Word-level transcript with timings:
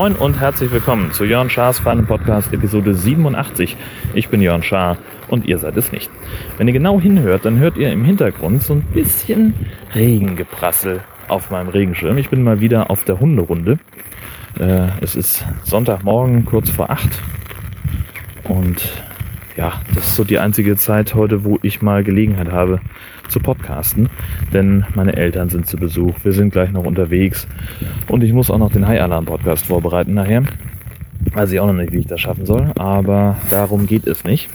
Moin 0.00 0.14
und 0.14 0.40
herzlich 0.40 0.72
willkommen 0.72 1.12
zu 1.12 1.24
Jörn 1.24 1.50
Schars 1.50 1.80
Feinen 1.80 2.06
Podcast 2.06 2.52
Episode 2.54 2.94
87. 2.94 3.76
Ich 4.14 4.28
bin 4.28 4.40
Jörn 4.40 4.62
Schaar 4.62 4.96
und 5.28 5.44
ihr 5.46 5.58
seid 5.58 5.76
es 5.76 5.92
nicht. 5.92 6.10
Wenn 6.56 6.68
ihr 6.68 6.72
genau 6.72 7.00
hinhört, 7.00 7.44
dann 7.44 7.58
hört 7.58 7.76
ihr 7.76 7.92
im 7.92 8.04
Hintergrund 8.04 8.62
so 8.62 8.72
ein 8.72 8.82
bisschen 8.82 9.52
Regengeprassel 9.94 11.00
auf 11.28 11.50
meinem 11.50 11.68
Regenschirm. 11.68 12.16
Ich 12.16 12.30
bin 12.30 12.42
mal 12.42 12.60
wieder 12.60 12.90
auf 12.90 13.04
der 13.04 13.20
Hunderunde. 13.20 13.78
Äh, 14.58 14.88
es 15.00 15.16
ist 15.16 15.44
Sonntagmorgen, 15.64 16.44
kurz 16.44 16.70
vor 16.70 16.90
acht. 16.90 17.20
Und 18.44 18.90
ja, 19.56 19.74
das 19.94 20.06
ist 20.06 20.16
so 20.16 20.24
die 20.24 20.38
einzige 20.38 20.76
Zeit 20.76 21.14
heute, 21.14 21.44
wo 21.44 21.58
ich 21.62 21.82
mal 21.82 22.02
Gelegenheit 22.02 22.50
habe 22.50 22.80
zu 23.28 23.40
podcasten. 23.40 24.08
Denn 24.52 24.84
meine 24.94 25.16
Eltern 25.16 25.50
sind 25.50 25.66
zu 25.66 25.76
Besuch. 25.76 26.14
Wir 26.22 26.32
sind 26.32 26.52
gleich 26.52 26.72
noch 26.72 26.84
unterwegs. 26.84 27.46
Und 28.08 28.24
ich 28.24 28.32
muss 28.32 28.50
auch 28.50 28.58
noch 28.58 28.72
den 28.72 28.86
High 28.86 29.00
Alarm 29.00 29.26
Podcast 29.26 29.66
vorbereiten 29.66 30.14
nachher. 30.14 30.44
Weiß 31.32 31.52
ich 31.52 31.60
auch 31.60 31.66
noch 31.66 31.74
nicht, 31.74 31.92
wie 31.92 31.98
ich 31.98 32.06
das 32.06 32.20
schaffen 32.20 32.46
soll. 32.46 32.72
Aber 32.78 33.36
darum 33.50 33.86
geht 33.86 34.06
es 34.06 34.24
nicht. 34.24 34.48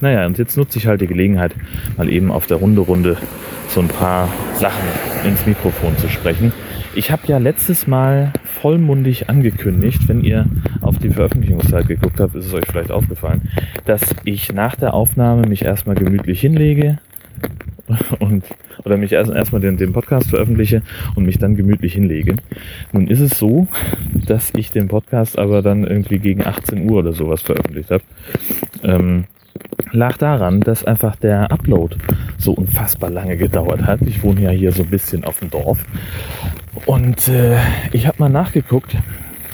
Naja, 0.00 0.26
und 0.26 0.38
jetzt 0.38 0.56
nutze 0.56 0.78
ich 0.78 0.86
halt 0.86 1.00
die 1.00 1.06
Gelegenheit, 1.06 1.54
mal 1.96 2.10
eben 2.10 2.30
auf 2.30 2.46
der 2.46 2.58
Runde 2.58 2.82
Runde 2.82 3.16
so 3.68 3.80
ein 3.80 3.88
paar 3.88 4.28
Sachen 4.54 4.84
ins 5.24 5.46
Mikrofon 5.46 5.96
zu 5.98 6.08
sprechen. 6.08 6.52
Ich 6.94 7.10
habe 7.10 7.22
ja 7.26 7.38
letztes 7.38 7.86
Mal 7.86 8.32
vollmundig 8.64 9.28
angekündigt, 9.28 10.08
wenn 10.08 10.24
ihr 10.24 10.46
auf 10.80 10.96
die 10.96 11.10
Veröffentlichungszeit 11.10 11.86
geguckt 11.86 12.18
habt, 12.18 12.34
ist 12.34 12.46
es 12.46 12.54
euch 12.54 12.64
vielleicht 12.66 12.90
aufgefallen, 12.90 13.42
dass 13.84 14.00
ich 14.24 14.54
nach 14.54 14.74
der 14.74 14.94
Aufnahme 14.94 15.46
mich 15.46 15.66
erstmal 15.66 15.96
gemütlich 15.96 16.40
hinlege 16.40 16.98
und 18.20 18.42
oder 18.82 18.96
mich 18.96 19.12
erst 19.12 19.30
erstmal 19.30 19.60
den, 19.60 19.76
den 19.76 19.92
Podcast 19.92 20.30
veröffentliche 20.30 20.80
und 21.14 21.26
mich 21.26 21.38
dann 21.38 21.56
gemütlich 21.56 21.92
hinlege. 21.92 22.36
Nun 22.90 23.06
ist 23.06 23.20
es 23.20 23.38
so, 23.38 23.68
dass 24.26 24.50
ich 24.56 24.72
den 24.72 24.88
Podcast 24.88 25.38
aber 25.38 25.60
dann 25.60 25.84
irgendwie 25.84 26.18
gegen 26.18 26.46
18 26.46 26.88
Uhr 26.88 27.00
oder 27.00 27.12
sowas 27.12 27.42
veröffentlicht 27.42 27.90
habe. 27.90 28.04
Ähm, 28.82 29.24
lag 29.92 30.16
daran, 30.16 30.60
dass 30.60 30.84
einfach 30.84 31.16
der 31.16 31.52
Upload 31.52 31.96
so 32.38 32.52
unfassbar 32.52 33.10
lange 33.10 33.36
gedauert 33.36 33.82
hat. 33.82 34.00
Ich 34.02 34.22
wohne 34.22 34.42
ja 34.42 34.50
hier 34.50 34.72
so 34.72 34.82
ein 34.82 34.90
bisschen 34.90 35.24
auf 35.24 35.40
dem 35.40 35.50
Dorf. 35.50 35.84
Und 36.86 37.28
äh, 37.28 37.58
ich 37.92 38.06
habe 38.06 38.18
mal 38.18 38.28
nachgeguckt. 38.28 38.96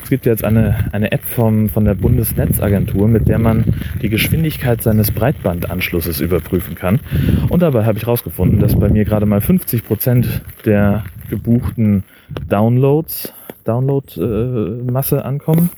Es 0.03 0.11
gibt 0.11 0.27
jetzt 0.27 0.43
eine, 0.43 0.89
eine 0.91 1.13
App 1.13 1.25
vom, 1.25 1.69
von 1.69 1.85
der 1.85 1.95
Bundesnetzagentur, 1.95 3.07
mit 3.07 3.29
der 3.29 3.39
man 3.39 3.65
die 4.03 4.09
Geschwindigkeit 4.09 4.83
seines 4.83 5.13
Breitbandanschlusses 5.13 6.21
überprüfen 6.21 6.75
kann. 6.75 6.99
Und 7.49 7.63
dabei 7.63 7.85
habe 7.85 7.97
ich 7.97 8.07
herausgefunden, 8.07 8.59
dass 8.59 8.75
bei 8.75 8.89
mir 8.89 9.05
gerade 9.05 9.25
mal 9.25 9.41
50 9.41 9.85
Prozent 9.85 10.43
der 10.65 11.05
gebuchten 11.29 12.03
Downloads, 12.49 13.33
Download-Masse 13.65 15.19
äh, 15.19 15.23
ankommen 15.23 15.71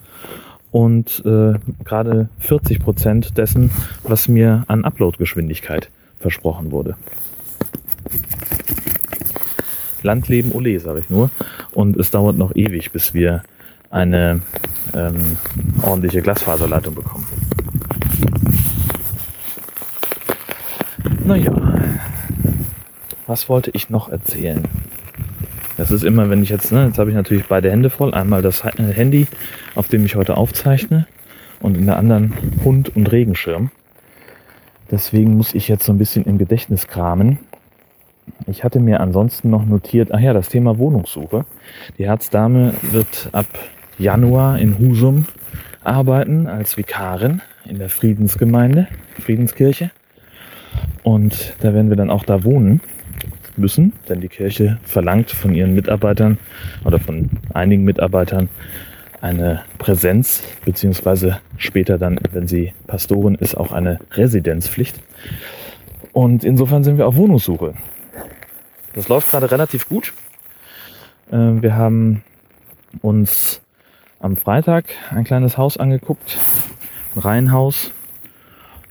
und 0.71 1.23
äh, 1.27 1.53
gerade 1.85 2.31
40 2.39 2.81
Prozent 2.81 3.37
dessen, 3.37 3.71
was 4.03 4.29
mir 4.29 4.65
an 4.67 4.85
Upload-Geschwindigkeit 4.85 5.91
versprochen 6.23 6.71
wurde. 6.71 6.97
Landleben 10.03 10.53
Ole, 10.53 10.81
sage 10.81 11.01
ich 11.01 11.11
nur. 11.11 11.31
Und 11.73 11.97
es 11.97 12.11
dauert 12.11 12.37
noch 12.39 12.55
ewig, 12.57 12.93
bis 12.93 13.15
wir 13.15 13.43
eine 13.91 14.41
ähm, 14.95 15.37
ordentliche 15.83 16.23
Glasfaserleitung 16.23 16.95
bekommen. 16.95 17.27
Naja, 21.25 21.53
was 23.27 23.49
wollte 23.49 23.71
ich 23.75 23.91
noch 23.91 24.09
erzählen? 24.09 24.67
Das 25.77 25.91
ist 25.91 26.05
immer, 26.05 26.29
wenn 26.31 26.43
ich 26.43 26.49
jetzt, 26.49 26.73
ne, 26.73 26.87
jetzt 26.87 26.99
habe 26.99 27.11
ich 27.11 27.17
natürlich 27.17 27.47
beide 27.47 27.71
Hände 27.71 27.91
voll. 27.91 28.13
Einmal 28.13 28.43
das 28.43 28.65
äh, 28.65 28.93
Handy, 28.93 29.27
auf 29.75 29.89
dem 29.89 30.05
ich 30.05 30.17
heute 30.17 30.37
aufzeichne 30.37 31.07
und 31.61 31.77
in 31.77 31.87
der 31.87 31.97
anderen 31.97 32.35
Hund 32.65 32.95
und 32.95 33.11
Regenschirm. 33.11 33.71
Deswegen 34.93 35.39
muss 35.39 35.55
ich 35.55 35.69
jetzt 35.69 35.85
so 35.85 35.93
ein 35.93 35.99
bisschen 35.99 36.25
im 36.27 36.37
Gedächtnis 36.37 36.87
kramen. 36.87 37.39
Ich 38.47 38.63
hatte 38.63 38.79
mir 38.79 39.01
ansonsten 39.01 39.49
noch 39.49 39.65
notiert, 39.65 40.13
ach 40.13 40.21
ja, 40.21 40.35
das 40.35 40.51
Thema 40.51 40.77
Wohnungssuche. 40.79 41.47
Die 41.99 42.07
Herzdame 42.07 42.75
wird 42.93 43.31
ab 43.33 43.47
Januar 43.99 44.59
in 44.59 44.79
Husum 44.79 45.27
arbeiten 45.83 46.47
als 46.47 46.77
Vikarin 46.77 47.41
in 47.65 47.79
der 47.79 47.89
Friedensgemeinde, 47.89 48.87
Friedenskirche. 49.19 49.91
Und 51.03 51.55
da 51.61 51.73
werden 51.73 51.89
wir 51.89 51.97
dann 51.97 52.11
auch 52.11 52.25
da 52.25 52.45
wohnen 52.45 52.83
müssen, 53.57 53.95
denn 54.11 54.21
die 54.21 54.29
Kirche 54.29 54.79
verlangt 54.85 55.31
von 55.31 55.55
ihren 55.55 55.75
Mitarbeitern 55.75 56.39
oder 56.85 56.99
von 56.99 57.31
einigen 57.55 57.85
Mitarbeitern 57.85 58.51
eine 59.23 59.63
Präsenz, 59.79 60.43
beziehungsweise 60.65 61.41
später 61.57 61.97
dann, 61.97 62.19
wenn 62.33 62.49
sie 62.49 62.75
Pastorin 62.87 63.37
ist, 63.37 63.57
auch 63.57 63.73
eine 63.73 64.01
Residenzpflicht. 64.11 65.01
Und 66.13 66.45
insofern 66.45 66.85
sind 66.85 66.99
wir 66.99 67.07
auf 67.07 67.17
Wohnungssuche. 67.17 67.75
Das 68.95 69.09
läuft 69.09 69.31
gerade 69.31 69.51
relativ 69.51 69.89
gut. 69.89 70.13
Ähm, 71.31 71.63
wir 71.63 71.77
haben 71.77 72.23
uns 73.01 73.63
am 74.21 74.37
Freitag 74.37 74.87
ein 75.11 75.25
kleines 75.25 75.57
Haus 75.57 75.77
angeguckt, 75.77 76.39
ein 77.15 77.21
Reihenhaus, 77.21 77.93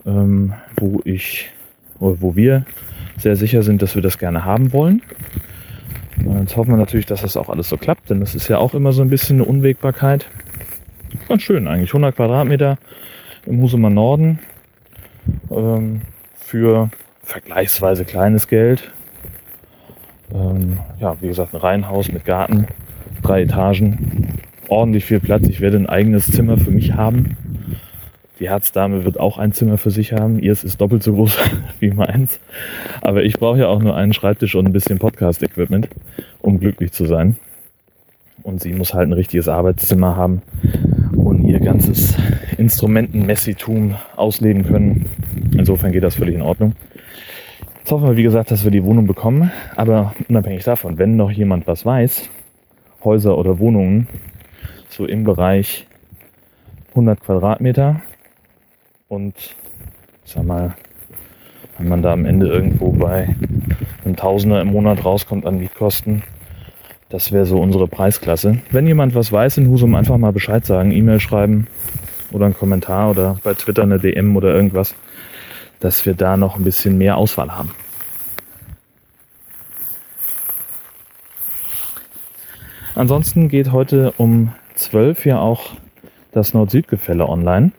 ähm, 0.06 0.54
wo 0.78 1.02
ich, 1.04 1.52
wo 2.00 2.36
wir 2.36 2.66
sehr 3.18 3.36
sicher 3.36 3.64
sind, 3.64 3.82
dass 3.82 3.96
wir 3.96 4.02
das 4.02 4.18
gerne 4.18 4.46
haben 4.46 4.74
wollen. 4.74 5.04
Jetzt 6.26 6.56
hoffen 6.56 6.72
wir 6.72 6.78
natürlich, 6.78 7.06
dass 7.06 7.22
das 7.22 7.38
auch 7.38 7.50
alles 7.50 7.70
so 7.70 7.78
klappt, 7.78 8.10
denn 8.10 8.20
das 8.20 8.36
ist 8.36 8.48
ja 8.48 8.58
auch 8.58 8.74
immer 8.74 8.92
so 8.92 9.02
ein 9.02 9.10
bisschen 9.10 9.38
eine 9.38 9.46
Unwägbarkeit. 9.46 10.28
Ganz 11.28 11.42
schön 11.42 11.68
eigentlich, 11.68 11.90
100 11.90 12.16
Quadratmeter 12.16 12.78
im 13.46 13.62
Husumer 13.62 13.90
Norden 13.90 14.40
ähm, 15.50 16.02
für 16.36 16.90
vergleichsweise 17.24 18.06
kleines 18.06 18.48
Geld. 18.48 18.92
Ähm, 20.34 20.80
ja, 21.00 21.16
wie 21.22 21.28
gesagt, 21.28 21.54
ein 21.54 21.60
Reihenhaus 21.60 22.12
mit 22.12 22.26
Garten, 22.26 22.68
drei 23.22 23.44
Etagen, 23.44 24.40
ordentlich 24.68 25.06
viel 25.06 25.20
Platz. 25.20 25.48
Ich 25.48 25.60
werde 25.60 25.78
ein 25.78 25.90
eigenes 25.90 26.32
Zimmer 26.32 26.58
für 26.58 26.72
mich 26.72 26.94
haben. 26.94 27.38
Die 28.42 28.50
Herzdame 28.50 29.06
wird 29.06 29.20
auch 29.20 29.38
ein 29.38 29.54
Zimmer 29.54 29.78
für 29.78 29.92
sich 29.92 30.14
haben. 30.14 30.40
Ihrs 30.40 30.64
ist 30.64 30.82
doppelt 30.82 31.04
so 31.04 31.14
groß 31.14 31.38
wie 31.80 31.92
meins. 31.92 32.40
Aber 33.02 33.24
ich 33.24 33.34
brauche 33.34 33.60
ja 33.60 33.68
auch 33.68 33.80
nur 33.80 33.96
einen 33.96 34.14
Schreibtisch 34.14 34.56
und 34.56 34.66
ein 34.66 34.74
bisschen 34.74 34.98
Podcast-Equipment, 34.98 35.88
um 36.40 36.60
glücklich 36.60 36.92
zu 36.92 37.06
sein. 37.06 37.36
Und 38.42 38.60
sie 38.60 38.74
muss 38.74 38.96
halt 38.96 39.10
ein 39.10 39.14
richtiges 39.14 39.48
Arbeitszimmer 39.48 40.16
haben 40.16 40.42
und 41.16 41.44
ihr 41.44 41.60
ganzes 41.60 42.18
Instrumentenmessitum 42.58 43.94
ausleben 44.16 44.66
können. 44.66 45.06
Insofern 45.56 45.92
geht 45.92 46.04
das 46.04 46.16
völlig 46.16 46.34
in 46.34 46.42
Ordnung. 46.42 46.74
Jetzt 47.78 47.92
hoffen 47.92 48.08
wir, 48.08 48.18
wie 48.18 48.24
gesagt, 48.24 48.50
dass 48.50 48.64
wir 48.64 48.72
die 48.72 48.84
Wohnung 48.84 49.06
bekommen. 49.06 49.52
Aber 49.76 50.16
unabhängig 50.30 50.64
davon, 50.64 50.98
wenn 50.98 51.16
noch 51.16 51.30
jemand 51.30 51.68
was 51.68 51.86
weiß, 51.86 52.28
Häuser 53.04 53.38
oder 53.38 53.60
Wohnungen, 53.60 54.08
so 54.90 55.06
im 55.06 55.26
Bereich 55.26 55.86
100 56.90 57.20
Quadratmeter, 57.20 58.02
und 59.12 59.36
sag 60.24 60.46
mal, 60.46 60.74
wenn 61.78 61.90
man 61.90 62.02
da 62.02 62.14
am 62.14 62.24
Ende 62.24 62.48
irgendwo 62.48 62.94
bei 62.94 63.36
einem 64.06 64.16
Tausender 64.16 64.62
im 64.62 64.70
Monat 64.70 65.04
rauskommt 65.04 65.46
an 65.46 65.58
Mietkosten, 65.58 66.24
das 67.10 67.34
wäre 67.34 67.46
so 67.46 67.60
unsere 67.60 67.90
Preisklasse. 67.90 68.60
Wenn 68.72 68.88
jemand 68.88 69.14
was 69.14 69.30
weiß 69.34 69.58
in 69.58 69.68
Husum, 69.68 69.96
einfach 69.96 70.18
mal 70.18 70.32
Bescheid 70.32 70.66
sagen, 70.66 70.92
E-Mail 70.92 71.20
schreiben 71.20 71.68
oder 72.32 72.46
einen 72.46 72.54
Kommentar 72.54 73.10
oder 73.10 73.38
bei 73.44 73.54
Twitter 73.54 73.84
eine 73.84 74.00
DM 74.00 74.34
oder 74.38 74.54
irgendwas, 74.54 74.96
dass 75.82 76.06
wir 76.06 76.14
da 76.14 76.38
noch 76.38 76.56
ein 76.56 76.64
bisschen 76.64 76.98
mehr 76.98 77.18
Auswahl 77.18 77.52
haben. 77.52 77.72
Ansonsten 82.96 83.50
geht 83.50 83.74
heute 83.74 84.14
um 84.18 84.54
12 84.76 85.26
ja 85.26 85.40
auch 85.40 85.72
das 86.32 86.54
Nord-Süd-Gefälle 86.54 87.28
online 87.28 87.74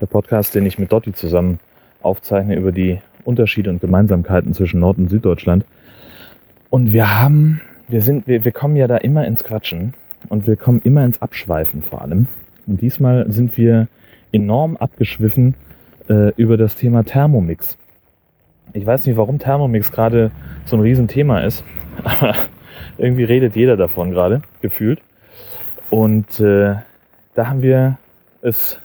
der 0.00 0.06
Podcast, 0.06 0.54
den 0.54 0.66
ich 0.66 0.78
mit 0.78 0.92
Dotti 0.92 1.12
zusammen 1.12 1.58
aufzeichne 2.02 2.56
über 2.56 2.72
die 2.72 3.00
Unterschiede 3.24 3.70
und 3.70 3.80
Gemeinsamkeiten 3.80 4.52
zwischen 4.54 4.80
Nord- 4.80 4.98
und 4.98 5.08
Süddeutschland. 5.08 5.64
Und 6.70 6.92
wir 6.92 7.20
haben, 7.20 7.60
wir 7.88 8.02
sind, 8.02 8.26
wir, 8.26 8.44
wir 8.44 8.52
kommen 8.52 8.76
ja 8.76 8.86
da 8.86 8.96
immer 8.96 9.26
ins 9.26 9.44
Quatschen 9.44 9.94
und 10.28 10.46
wir 10.46 10.56
kommen 10.56 10.80
immer 10.84 11.04
ins 11.04 11.22
Abschweifen 11.22 11.82
vor 11.82 12.02
allem. 12.02 12.26
Und 12.66 12.80
diesmal 12.80 13.30
sind 13.30 13.56
wir 13.56 13.88
enorm 14.32 14.76
abgeschwiffen 14.76 15.54
äh, 16.08 16.32
über 16.36 16.56
das 16.56 16.76
Thema 16.76 17.04
Thermomix. 17.04 17.76
Ich 18.72 18.84
weiß 18.84 19.06
nicht, 19.06 19.16
warum 19.16 19.38
Thermomix 19.38 19.92
gerade 19.92 20.30
so 20.64 20.76
ein 20.76 20.82
Riesenthema 20.82 21.40
ist, 21.40 21.64
aber 22.02 22.34
irgendwie 22.98 23.24
redet 23.24 23.54
jeder 23.56 23.76
davon 23.76 24.10
gerade, 24.10 24.42
gefühlt. 24.60 25.00
Und 25.90 26.40
äh, 26.40 26.74
da 27.34 27.46
haben 27.46 27.62
wir 27.62 27.98
es 28.44 28.78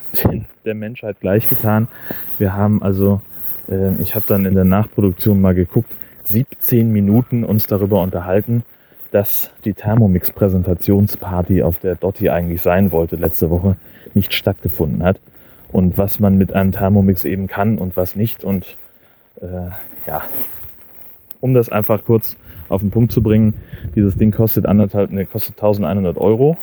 der 0.65 0.73
Menschheit 0.73 1.19
gleich 1.19 1.47
getan. 1.50 1.89
Wir 2.38 2.56
haben 2.56 2.81
also, 2.81 3.21
äh, 3.69 4.01
ich 4.01 4.15
habe 4.15 4.25
dann 4.27 4.45
in 4.45 4.56
der 4.56 4.63
Nachproduktion 4.63 5.41
mal 5.41 5.53
geguckt, 5.53 5.91
17 6.25 6.91
Minuten 6.91 7.44
uns 7.44 7.67
darüber 7.67 8.01
unterhalten, 8.01 8.63
dass 9.11 9.51
die 9.65 9.73
Thermomix-Präsentationsparty, 9.73 11.63
auf 11.63 11.79
der 11.79 11.95
Dotti 11.95 12.29
eigentlich 12.29 12.61
sein 12.61 12.91
wollte, 12.91 13.17
letzte 13.17 13.50
Woche 13.50 13.75
nicht 14.13 14.33
stattgefunden 14.33 15.03
hat. 15.03 15.19
Und 15.71 15.97
was 15.97 16.19
man 16.19 16.38
mit 16.38 16.53
einem 16.53 16.71
Thermomix 16.71 17.25
eben 17.25 17.47
kann 17.47 17.77
und 17.77 17.97
was 17.97 18.15
nicht. 18.15 18.44
Und 18.44 18.77
äh, 19.41 19.71
ja, 20.07 20.23
um 21.41 21.53
das 21.53 21.69
einfach 21.69 22.06
kurz 22.06 22.38
auf 22.69 22.81
den 22.81 22.91
Punkt 22.91 23.11
zu 23.11 23.21
bringen, 23.21 23.56
dieses 23.95 24.15
Ding 24.15 24.31
kostet 24.31 24.65
anderthalb, 24.65 25.11
ne, 25.11 25.25
kostet 25.25 25.56
1100 25.56 26.17
Euro. 26.17 26.57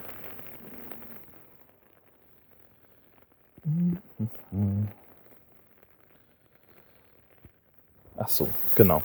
Ach 8.25 8.30
so, 8.30 8.48
genau. 8.75 9.04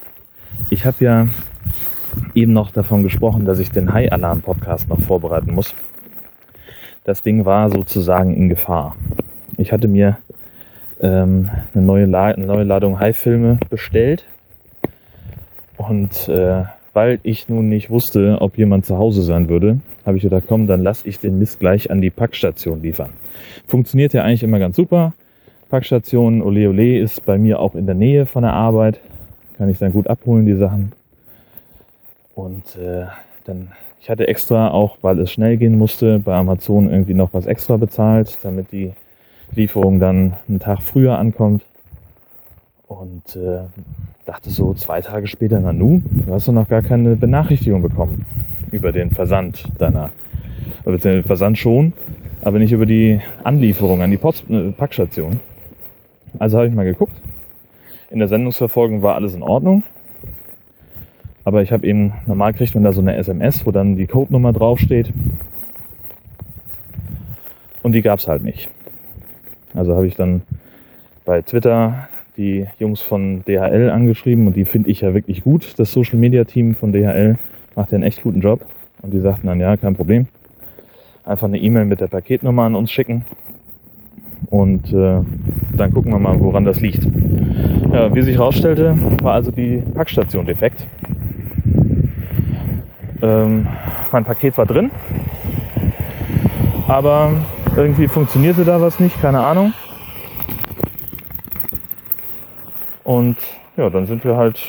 Ich 0.71 0.87
habe 0.87 1.05
ja 1.05 1.29
eben 2.35 2.55
noch 2.55 2.71
davon 2.71 3.03
gesprochen, 3.03 3.45
dass 3.45 3.59
ich 3.59 3.71
den 3.71 3.93
High 3.93 4.11
Alarm 4.13 4.41
Podcast 4.41 4.89
noch 4.89 4.99
vorbereiten 4.99 5.55
muss. 5.55 5.75
Das 7.05 7.23
Ding 7.23 7.45
war 7.45 7.69
sozusagen 7.69 8.33
in 8.33 8.49
Gefahr. 8.49 8.97
Ich 9.59 9.73
hatte 9.73 9.89
mir 9.89 10.17
ähm, 11.03 11.51
eine, 11.75 11.85
neue 11.85 12.05
eine 12.05 12.47
neue 12.47 12.65
Ladung 12.65 12.99
High-Filme 12.99 13.59
bestellt 13.69 14.25
und 15.77 16.27
äh, 16.31 16.63
weil 16.95 17.19
ich 17.23 17.51
nun 17.51 17.69
nicht 17.69 17.91
wusste, 17.91 18.39
ob 18.41 18.57
jemand 18.57 18.87
zu 18.87 18.97
Hause 18.97 19.21
sein 19.21 19.51
würde, 19.51 19.81
habe 20.07 20.17
ich 20.17 20.23
gedacht, 20.23 20.45
komm, 20.49 20.67
dann 20.67 20.83
lasse 20.83 21.07
ich 21.07 21.21
den 21.21 21.39
Mist 21.39 21.61
gleich 21.61 21.91
an 21.91 22.01
die 22.01 22.09
Packstation 22.09 22.81
liefern. 22.81 23.11
Funktioniert 23.67 24.15
ja 24.15 24.25
eigentlich 24.25 24.43
immer 24.43 24.59
ganz 24.59 24.77
super. 24.77 25.13
Packstation 25.69 26.43
Ole 26.43 26.69
Ole 26.69 26.99
ist 26.99 27.25
bei 27.27 27.39
mir 27.39 27.61
auch 27.61 27.77
in 27.77 27.87
der 27.87 27.95
Nähe 27.95 28.27
von 28.27 28.43
der 28.43 28.55
Arbeit. 28.55 28.99
Kann 29.61 29.69
ich 29.69 29.79
dann 29.79 29.93
gut 29.93 30.07
abholen, 30.07 30.47
die 30.47 30.55
Sachen. 30.55 30.93
Und 32.35 32.77
äh, 32.77 33.05
dann, 33.45 33.73
ich 34.01 34.09
hatte 34.09 34.27
extra, 34.27 34.71
auch 34.71 34.97
weil 35.03 35.19
es 35.19 35.31
schnell 35.31 35.59
gehen 35.59 35.77
musste, 35.77 36.19
bei 36.19 36.35
Amazon 36.35 36.89
irgendwie 36.89 37.13
noch 37.13 37.35
was 37.35 37.45
extra 37.45 37.77
bezahlt, 37.77 38.39
damit 38.43 38.73
die 38.73 38.95
Lieferung 39.53 40.01
dann 40.01 40.33
einen 40.49 40.61
Tag 40.61 40.81
früher 40.81 41.19
ankommt. 41.19 41.63
Und 42.87 43.37
äh, 43.37 43.65
dachte 44.25 44.49
so 44.49 44.73
zwei 44.73 45.03
Tage 45.03 45.27
später, 45.27 45.61
na 45.61 45.75
nu, 45.75 46.01
du 46.11 46.33
hast 46.33 46.49
doch 46.49 46.55
noch 46.55 46.69
gar 46.69 46.81
keine 46.81 47.15
Benachrichtigung 47.17 47.83
bekommen 47.83 48.25
über 48.71 48.93
den 48.93 49.11
Versand 49.11 49.65
deiner, 49.77 50.09
beziehungsweise 50.85 51.17
den 51.17 51.25
Versand 51.25 51.59
schon, 51.59 51.93
aber 52.41 52.59
nicht 52.61 52.73
über 52.73 52.87
die 52.87 53.21
Anlieferung 53.45 54.01
an 54.01 54.11
die 54.11 54.17
Post, 54.17 54.49
äh, 54.49 54.71
Packstation. 54.71 55.39
Also 56.39 56.57
habe 56.57 56.69
ich 56.69 56.75
mal 56.75 56.87
geguckt. 56.87 57.13
In 58.11 58.19
der 58.19 58.27
Sendungsverfolgung 58.27 59.03
war 59.03 59.15
alles 59.15 59.35
in 59.35 59.43
Ordnung. 59.43 59.85
Aber 61.45 61.63
ich 61.63 61.73
habe 61.73 61.87
eben, 61.87 62.13
normal 62.27 62.53
kriegt 62.53 62.75
man 62.75 62.83
da 62.83 62.93
so 62.93 63.01
eine 63.01 63.17
SMS, 63.17 63.65
wo 63.65 63.71
dann 63.71 63.97
die 63.97 64.07
Codenummer 64.07 64.53
draufsteht. 64.53 65.13
Und 67.83 67.93
die 67.93 68.03
gab 68.03 68.19
es 68.19 68.27
halt 68.27 68.43
nicht. 68.43 68.69
Also 69.75 69.95
habe 69.95 70.09
ich 70.09 70.17
dann 70.17 70.43
bei 71.25 71.41
Twitter 71.43 72.09
die 72.37 72.67
Jungs 72.79 73.01
von 73.01 73.43
DHL 73.45 73.91
angeschrieben 73.91 74.49
und 74.49 74.57
die 74.57 74.65
finde 74.65 74.91
ich 74.91 75.03
ja 75.03 75.15
wirklich 75.15 75.45
gut. 75.45 75.79
Das 75.79 75.93
Social 75.93 76.19
Media 76.19 76.45
Team 76.45 76.75
von 76.75 76.93
DHL 76.93 77.39
macht 77.77 77.93
ja 77.93 77.97
einen 77.97 78.05
echt 78.05 78.23
guten 78.23 78.41
Job. 78.41 78.67
Und 79.03 79.15
die 79.15 79.21
sagten 79.21 79.47
dann, 79.47 79.61
ja, 79.61 79.77
kein 79.77 79.95
Problem. 79.95 80.27
Einfach 81.25 81.47
eine 81.47 81.59
E-Mail 81.59 81.85
mit 81.85 82.01
der 82.01 82.09
Paketnummer 82.09 82.65
an 82.65 82.75
uns 82.75 82.91
schicken. 82.91 83.25
Und 84.47 84.93
äh, 84.93 85.21
dann 85.77 85.95
gucken 85.95 86.13
wir 86.13 86.19
mal, 86.19 86.41
woran 86.41 86.65
das 86.65 86.81
liegt. 86.81 87.07
Ja, 87.93 88.15
wie 88.15 88.23
sich 88.23 88.37
herausstellte, 88.37 88.97
war 89.23 89.35
also 89.35 89.51
die 89.51 89.83
Packstation 89.95 90.47
defekt. 90.47 90.87
Ähm, 93.23 93.67
mein 94.13 94.25
Paket 94.25 94.57
war 94.57 94.67
drin, 94.67 94.91
aber 96.89 97.33
irgendwie 97.77 98.09
funktionierte 98.09 98.65
da 98.65 98.81
was 98.81 99.01
nicht, 99.01 99.21
keine 99.21 99.41
Ahnung. 99.41 99.73
Und 103.05 103.37
ja, 103.77 103.91
dann 103.91 104.07
sind 104.07 104.25
wir 104.25 104.37
halt, 104.37 104.61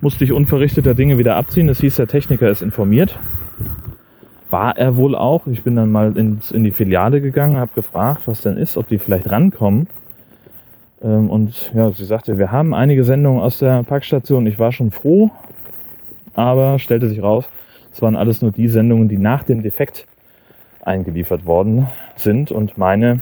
musste 0.00 0.24
ich 0.24 0.32
unverrichteter 0.32 0.94
Dinge 0.94 1.18
wieder 1.18 1.36
abziehen. 1.36 1.66
Das 1.66 1.80
hieß, 1.80 1.96
der 1.96 2.06
Techniker 2.06 2.48
ist 2.48 2.62
informiert. 2.62 3.18
War 4.50 4.76
er 4.76 4.96
wohl 4.96 5.14
auch. 5.14 5.46
Ich 5.46 5.62
bin 5.62 5.76
dann 5.76 5.90
mal 5.90 6.16
ins, 6.16 6.50
in 6.52 6.62
die 6.62 6.70
Filiale 6.70 7.20
gegangen, 7.20 7.56
habe 7.56 7.72
gefragt, 7.74 8.22
was 8.26 8.42
denn 8.42 8.56
ist, 8.56 8.76
ob 8.76 8.86
die 8.88 8.98
vielleicht 8.98 9.30
rankommen. 9.30 9.88
Ähm, 11.02 11.30
und 11.30 11.72
ja, 11.74 11.90
sie 11.90 12.04
sagte, 12.04 12.38
wir 12.38 12.52
haben 12.52 12.74
einige 12.74 13.04
Sendungen 13.04 13.40
aus 13.40 13.58
der 13.58 13.82
Packstation. 13.82 14.46
Ich 14.46 14.58
war 14.58 14.72
schon 14.72 14.90
froh, 14.90 15.30
aber 16.34 16.78
stellte 16.78 17.08
sich 17.08 17.22
raus, 17.22 17.48
es 17.92 18.00
waren 18.00 18.16
alles 18.16 18.42
nur 18.42 18.52
die 18.52 18.68
Sendungen, 18.68 19.08
die 19.08 19.18
nach 19.18 19.42
dem 19.42 19.62
Defekt 19.62 20.06
eingeliefert 20.82 21.46
worden 21.46 21.88
sind 22.16 22.50
und 22.50 22.78
meine, 22.78 23.20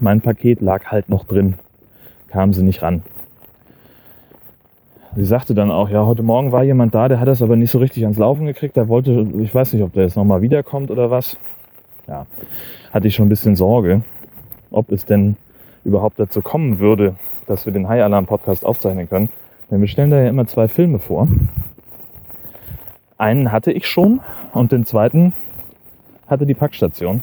mein 0.00 0.20
Paket 0.20 0.60
lag 0.60 0.86
halt 0.86 1.08
noch 1.08 1.24
drin, 1.24 1.54
kam 2.28 2.52
sie 2.52 2.62
nicht 2.62 2.82
ran. 2.82 3.02
Sie 5.14 5.24
sagte 5.26 5.54
dann 5.54 5.70
auch, 5.70 5.90
ja, 5.90 6.06
heute 6.06 6.22
Morgen 6.22 6.52
war 6.52 6.64
jemand 6.64 6.94
da, 6.94 7.06
der 7.06 7.20
hat 7.20 7.28
das 7.28 7.42
aber 7.42 7.56
nicht 7.56 7.70
so 7.70 7.78
richtig 7.78 8.02
ans 8.04 8.16
Laufen 8.16 8.46
gekriegt. 8.46 8.76
Der 8.76 8.88
wollte, 8.88 9.26
ich 9.40 9.54
weiß 9.54 9.74
nicht, 9.74 9.82
ob 9.82 9.92
der 9.92 10.04
jetzt 10.04 10.16
nochmal 10.16 10.40
wiederkommt 10.40 10.90
oder 10.90 11.10
was. 11.10 11.36
Ja, 12.08 12.26
hatte 12.92 13.08
ich 13.08 13.14
schon 13.14 13.26
ein 13.26 13.28
bisschen 13.28 13.54
Sorge, 13.54 14.02
ob 14.70 14.90
es 14.90 15.04
denn 15.04 15.36
überhaupt 15.84 16.18
dazu 16.18 16.42
kommen 16.42 16.78
würde, 16.78 17.16
dass 17.46 17.66
wir 17.66 17.72
den 17.72 17.88
High 17.88 18.02
Alarm 18.02 18.26
Podcast 18.26 18.64
aufzeichnen 18.64 19.08
können. 19.08 19.28
Denn 19.70 19.80
wir 19.80 19.88
stellen 19.88 20.10
da 20.10 20.20
ja 20.20 20.28
immer 20.28 20.46
zwei 20.46 20.68
Filme 20.68 20.98
vor. 20.98 21.28
Einen 23.18 23.52
hatte 23.52 23.72
ich 23.72 23.86
schon 23.86 24.20
und 24.52 24.72
den 24.72 24.84
zweiten 24.84 25.32
hatte 26.26 26.46
die 26.46 26.54
Packstation. 26.54 27.22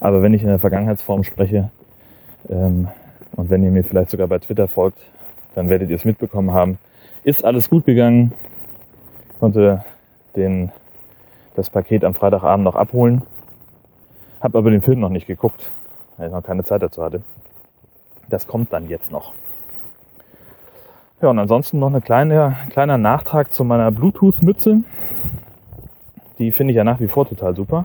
Aber 0.00 0.22
wenn 0.22 0.34
ich 0.34 0.42
in 0.42 0.48
der 0.48 0.58
Vergangenheitsform 0.58 1.24
spreche 1.24 1.70
ähm, 2.48 2.88
und 3.36 3.50
wenn 3.50 3.62
ihr 3.62 3.70
mir 3.70 3.84
vielleicht 3.84 4.10
sogar 4.10 4.26
bei 4.26 4.38
Twitter 4.38 4.68
folgt, 4.68 4.98
dann 5.54 5.68
werdet 5.68 5.90
ihr 5.90 5.96
es 5.96 6.04
mitbekommen 6.04 6.52
haben. 6.52 6.78
Ist 7.22 7.44
alles 7.44 7.68
gut 7.68 7.84
gegangen. 7.84 8.32
Konnte 9.38 9.84
den, 10.36 10.72
das 11.54 11.70
Paket 11.70 12.04
am 12.04 12.14
Freitagabend 12.14 12.64
noch 12.64 12.76
abholen. 12.76 13.22
Habe 14.40 14.58
aber 14.58 14.70
den 14.70 14.82
Film 14.82 15.00
noch 15.00 15.10
nicht 15.10 15.26
geguckt, 15.26 15.70
weil 16.16 16.28
ich 16.28 16.32
noch 16.32 16.42
keine 16.42 16.64
Zeit 16.64 16.82
dazu 16.82 17.02
hatte. 17.02 17.22
Das 18.30 18.46
kommt 18.46 18.72
dann 18.72 18.88
jetzt 18.88 19.10
noch. 19.10 19.32
Ja, 21.20 21.28
und 21.28 21.38
ansonsten 21.38 21.78
noch 21.78 21.92
ein 21.92 22.00
kleine, 22.00 22.56
kleiner 22.70 22.96
Nachtrag 22.96 23.52
zu 23.52 23.64
meiner 23.64 23.90
Bluetooth-Mütze. 23.90 24.82
Die 26.38 26.52
finde 26.52 26.70
ich 26.70 26.76
ja 26.76 26.84
nach 26.84 27.00
wie 27.00 27.08
vor 27.08 27.28
total 27.28 27.54
super. 27.54 27.84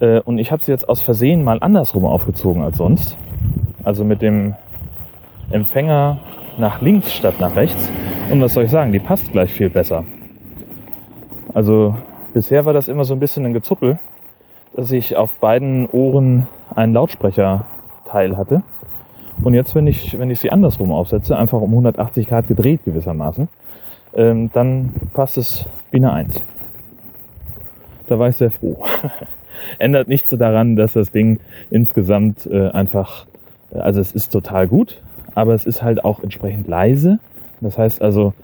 Äh, 0.00 0.20
und 0.20 0.38
ich 0.38 0.50
habe 0.50 0.64
sie 0.64 0.72
jetzt 0.72 0.88
aus 0.88 1.02
Versehen 1.02 1.44
mal 1.44 1.58
andersrum 1.60 2.04
aufgezogen 2.04 2.62
als 2.62 2.78
sonst. 2.78 3.16
Also 3.84 4.04
mit 4.04 4.22
dem 4.22 4.54
Empfänger 5.50 6.18
nach 6.58 6.80
links 6.80 7.12
statt 7.12 7.34
nach 7.38 7.54
rechts. 7.54 7.90
Und 8.30 8.40
was 8.40 8.54
soll 8.54 8.64
ich 8.64 8.70
sagen, 8.70 8.92
die 8.92 8.98
passt 8.98 9.30
gleich 9.30 9.52
viel 9.52 9.70
besser. 9.70 10.04
Also 11.52 11.94
bisher 12.32 12.64
war 12.64 12.72
das 12.72 12.88
immer 12.88 13.04
so 13.04 13.14
ein 13.14 13.20
bisschen 13.20 13.44
ein 13.44 13.52
Gezuppel, 13.52 13.98
dass 14.74 14.90
ich 14.90 15.16
auf 15.16 15.36
beiden 15.36 15.88
Ohren 15.90 16.48
einen 16.74 16.94
Lautsprecherteil 16.94 18.36
hatte. 18.36 18.62
Und 19.42 19.54
jetzt, 19.54 19.74
wenn 19.74 19.86
ich, 19.86 20.18
wenn 20.18 20.30
ich 20.30 20.40
sie 20.40 20.50
andersrum 20.50 20.92
aufsetze, 20.92 21.36
einfach 21.36 21.60
um 21.60 21.70
180 21.70 22.28
Grad 22.28 22.46
gedreht 22.46 22.84
gewissermaßen, 22.84 23.48
ähm, 24.14 24.50
dann 24.52 24.92
passt 25.14 25.38
es 25.38 25.66
wie 25.90 25.98
eine 25.98 26.12
1. 26.12 26.42
Da 28.08 28.18
war 28.18 28.28
ich 28.28 28.36
sehr 28.36 28.50
froh. 28.50 28.84
Ändert 29.78 30.08
nichts 30.08 30.30
daran, 30.30 30.76
dass 30.76 30.92
das 30.92 31.10
Ding 31.10 31.40
insgesamt 31.70 32.46
äh, 32.46 32.68
einfach, 32.70 33.26
also 33.72 34.00
es 34.00 34.12
ist 34.12 34.30
total 34.30 34.68
gut, 34.68 35.00
aber 35.34 35.54
es 35.54 35.64
ist 35.64 35.82
halt 35.82 36.04
auch 36.04 36.22
entsprechend 36.22 36.68
leise. 36.68 37.18
Das 37.60 37.78
heißt 37.78 38.02
also, 38.02 38.34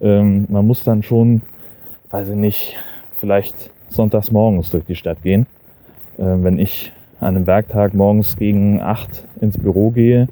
ähm, 0.00 0.46
man 0.50 0.66
muss 0.66 0.82
dann 0.82 1.02
schon, 1.02 1.42
weiß 2.10 2.28
ich 2.28 2.36
nicht, 2.36 2.76
vielleicht 3.18 3.70
sonntags 3.88 4.32
morgens 4.32 4.70
durch 4.70 4.84
die 4.84 4.96
Stadt 4.96 5.22
gehen. 5.22 5.46
Äh, 6.18 6.24
wenn 6.24 6.58
ich 6.58 6.92
an 7.20 7.36
einem 7.36 7.46
Werktag 7.46 7.94
morgens 7.94 8.36
gegen 8.36 8.82
8 8.82 9.24
ins 9.40 9.56
Büro 9.56 9.90
gehe, 9.90 10.28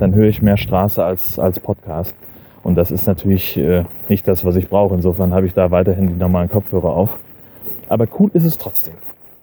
dann 0.00 0.14
höre 0.14 0.28
ich 0.28 0.42
mehr 0.42 0.56
Straße 0.56 1.04
als, 1.04 1.38
als 1.38 1.60
Podcast. 1.60 2.14
Und 2.62 2.74
das 2.76 2.90
ist 2.90 3.06
natürlich 3.06 3.56
äh, 3.56 3.84
nicht 4.08 4.26
das, 4.26 4.44
was 4.44 4.56
ich 4.56 4.68
brauche. 4.68 4.94
Insofern 4.94 5.32
habe 5.32 5.46
ich 5.46 5.54
da 5.54 5.70
weiterhin 5.70 6.08
die 6.08 6.14
normalen 6.14 6.50
Kopfhörer 6.50 6.90
auf. 6.90 7.10
Aber 7.88 8.06
cool 8.18 8.30
ist 8.34 8.44
es 8.44 8.58
trotzdem. 8.58 8.94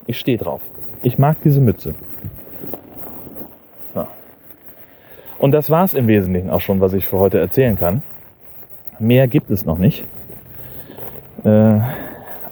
Ich 0.05 0.17
stehe 0.17 0.37
drauf. 0.37 0.61
Ich 1.03 1.17
mag 1.17 1.37
diese 1.43 1.59
Mütze. 1.59 1.95
Ja. 3.95 4.07
Und 5.39 5.51
das 5.51 5.69
war 5.69 5.83
es 5.83 5.93
im 5.93 6.07
Wesentlichen 6.07 6.49
auch 6.49 6.61
schon, 6.61 6.79
was 6.79 6.93
ich 6.93 7.05
für 7.07 7.17
heute 7.17 7.39
erzählen 7.39 7.77
kann. 7.77 8.03
Mehr 8.99 9.27
gibt 9.27 9.51
es 9.51 9.65
noch 9.65 9.77
nicht. 9.77 10.05
Äh, 11.43 11.79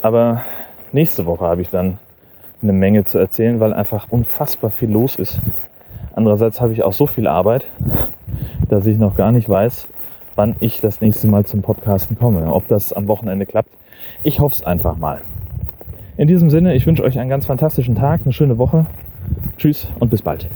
aber 0.02 0.44
nächste 0.92 1.26
Woche 1.26 1.46
habe 1.46 1.62
ich 1.62 1.70
dann 1.70 1.98
eine 2.62 2.74
Menge 2.74 3.04
zu 3.04 3.18
erzählen, 3.18 3.60
weil 3.60 3.74
einfach 3.74 4.08
unfassbar 4.10 4.70
viel 4.70 4.92
los 4.92 5.16
ist. 5.16 5.40
Andererseits 6.16 6.62
habe 6.62 6.72
ich 6.72 6.82
auch 6.82 6.94
so 6.94 7.08
viel 7.08 7.28
Arbeit, 7.28 7.66
dass 8.70 8.86
ich 8.86 8.98
noch 8.98 9.18
gar 9.18 9.34
nicht 9.34 9.50
weiß, 9.50 9.86
wann 10.36 10.56
ich 10.62 10.80
das 10.80 11.02
nächste 11.02 11.28
Mal 11.28 11.46
zum 11.46 11.62
Podcasten 11.62 12.18
komme. 12.18 12.54
Ob 12.54 12.70
das 12.70 12.94
am 12.94 13.10
Wochenende 13.10 13.46
klappt. 13.46 13.70
Ich 14.24 14.40
hoffe 14.40 14.56
es 14.56 14.64
einfach 14.64 14.98
mal. 14.98 15.22
In 16.16 16.30
diesem 16.30 16.50
Sinne, 16.50 16.74
ich 16.74 16.88
wünsche 16.88 17.04
euch 17.04 17.20
einen 17.20 17.30
ganz 17.30 17.46
fantastischen 17.48 17.96
Tag, 17.96 18.22
eine 18.24 18.32
schöne 18.32 18.58
Woche. 18.58 18.86
Tschüss 19.58 19.88
und 20.00 20.10
bis 20.10 20.22
bald. 20.22 20.48